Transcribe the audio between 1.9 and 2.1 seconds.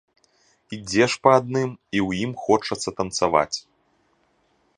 і